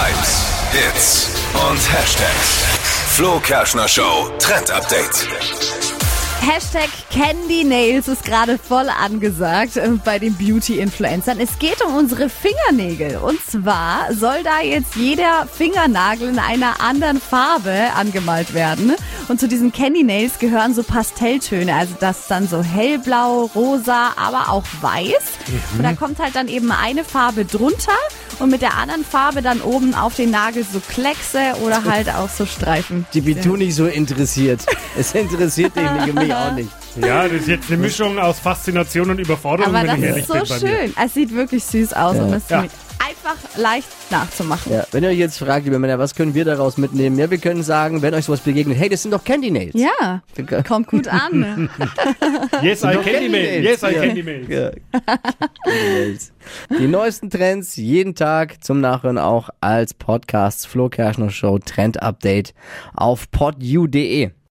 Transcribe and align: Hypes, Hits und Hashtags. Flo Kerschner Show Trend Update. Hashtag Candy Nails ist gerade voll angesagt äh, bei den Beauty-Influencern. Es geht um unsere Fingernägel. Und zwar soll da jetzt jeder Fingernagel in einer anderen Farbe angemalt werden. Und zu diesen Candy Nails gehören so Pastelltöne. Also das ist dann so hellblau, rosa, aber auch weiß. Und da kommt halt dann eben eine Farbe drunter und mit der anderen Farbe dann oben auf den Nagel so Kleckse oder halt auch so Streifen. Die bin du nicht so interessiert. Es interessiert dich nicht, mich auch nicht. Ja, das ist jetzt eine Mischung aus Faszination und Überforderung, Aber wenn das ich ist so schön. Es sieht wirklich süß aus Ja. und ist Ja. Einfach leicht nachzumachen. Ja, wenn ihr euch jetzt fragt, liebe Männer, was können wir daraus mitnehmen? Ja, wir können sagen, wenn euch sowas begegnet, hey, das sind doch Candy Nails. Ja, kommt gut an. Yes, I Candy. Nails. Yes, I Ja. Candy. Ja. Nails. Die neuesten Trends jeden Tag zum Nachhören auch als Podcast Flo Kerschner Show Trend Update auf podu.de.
Hypes, 0.00 0.46
Hits 0.70 1.28
und 1.54 1.92
Hashtags. 1.92 2.62
Flo 3.16 3.40
Kerschner 3.40 3.88
Show 3.88 4.30
Trend 4.38 4.70
Update. 4.70 5.26
Hashtag 6.40 6.88
Candy 7.10 7.64
Nails 7.64 8.06
ist 8.06 8.24
gerade 8.24 8.58
voll 8.58 8.88
angesagt 8.88 9.76
äh, 9.76 9.88
bei 10.04 10.20
den 10.20 10.36
Beauty-Influencern. 10.36 11.40
Es 11.40 11.58
geht 11.58 11.82
um 11.84 11.96
unsere 11.96 12.28
Fingernägel. 12.28 13.16
Und 13.16 13.44
zwar 13.44 14.14
soll 14.14 14.44
da 14.44 14.60
jetzt 14.60 14.94
jeder 14.94 15.48
Fingernagel 15.52 16.28
in 16.28 16.38
einer 16.38 16.80
anderen 16.80 17.20
Farbe 17.20 17.88
angemalt 17.96 18.54
werden. 18.54 18.94
Und 19.28 19.38
zu 19.38 19.46
diesen 19.46 19.72
Candy 19.72 20.04
Nails 20.04 20.38
gehören 20.38 20.74
so 20.74 20.82
Pastelltöne. 20.82 21.74
Also 21.74 21.94
das 22.00 22.20
ist 22.20 22.30
dann 22.30 22.48
so 22.48 22.62
hellblau, 22.62 23.50
rosa, 23.54 24.12
aber 24.16 24.50
auch 24.50 24.64
weiß. 24.80 25.12
Und 25.76 25.82
da 25.84 25.92
kommt 25.92 26.18
halt 26.18 26.34
dann 26.34 26.48
eben 26.48 26.72
eine 26.72 27.04
Farbe 27.04 27.44
drunter 27.44 27.92
und 28.38 28.50
mit 28.50 28.62
der 28.62 28.76
anderen 28.78 29.04
Farbe 29.04 29.42
dann 29.42 29.60
oben 29.60 29.94
auf 29.94 30.14
den 30.16 30.30
Nagel 30.30 30.64
so 30.70 30.80
Kleckse 30.80 31.38
oder 31.64 31.84
halt 31.90 32.08
auch 32.08 32.28
so 32.30 32.46
Streifen. 32.46 33.06
Die 33.12 33.20
bin 33.20 33.40
du 33.42 33.56
nicht 33.56 33.74
so 33.74 33.86
interessiert. 33.86 34.64
Es 34.98 35.12
interessiert 35.14 35.76
dich 35.76 35.90
nicht, 35.90 36.14
mich 36.14 36.34
auch 36.34 36.52
nicht. 36.52 36.70
Ja, 36.96 37.24
das 37.28 37.42
ist 37.42 37.48
jetzt 37.48 37.68
eine 37.70 37.76
Mischung 37.76 38.18
aus 38.18 38.38
Faszination 38.38 39.10
und 39.10 39.20
Überforderung, 39.20 39.74
Aber 39.74 39.86
wenn 39.86 40.00
das 40.02 40.16
ich 40.16 40.22
ist 40.22 40.28
so 40.28 40.66
schön. 40.66 40.94
Es 41.04 41.14
sieht 41.14 41.34
wirklich 41.34 41.62
süß 41.64 41.92
aus 41.92 42.16
Ja. 42.16 42.22
und 42.22 42.32
ist 42.32 42.50
Ja. 42.50 42.64
Einfach 43.28 43.56
leicht 43.58 43.88
nachzumachen. 44.10 44.72
Ja, 44.72 44.84
wenn 44.92 45.04
ihr 45.04 45.10
euch 45.10 45.18
jetzt 45.18 45.38
fragt, 45.38 45.64
liebe 45.64 45.78
Männer, 45.78 45.98
was 45.98 46.14
können 46.14 46.34
wir 46.34 46.44
daraus 46.44 46.76
mitnehmen? 46.78 47.18
Ja, 47.18 47.30
wir 47.30 47.38
können 47.38 47.62
sagen, 47.62 48.02
wenn 48.02 48.14
euch 48.14 48.24
sowas 48.24 48.40
begegnet, 48.40 48.78
hey, 48.78 48.88
das 48.88 49.02
sind 49.02 49.12
doch 49.12 49.24
Candy 49.24 49.50
Nails. 49.50 49.74
Ja, 49.74 50.22
kommt 50.66 50.88
gut 50.88 51.08
an. 51.08 51.70
Yes, 52.62 52.82
I 52.82 52.96
Candy. 52.96 53.28
Nails. 53.28 53.64
Yes, 53.64 53.82
I 53.82 53.94
Ja. 53.94 54.00
Candy. 54.02 54.46
Ja. 54.48 54.70
Nails. 55.66 56.32
Die 56.78 56.86
neuesten 56.86 57.30
Trends 57.30 57.76
jeden 57.76 58.14
Tag 58.14 58.62
zum 58.64 58.80
Nachhören 58.80 59.18
auch 59.18 59.50
als 59.60 59.94
Podcast 59.94 60.66
Flo 60.66 60.88
Kerschner 60.88 61.30
Show 61.30 61.58
Trend 61.58 62.02
Update 62.02 62.54
auf 62.94 63.30
podu.de. 63.30 64.30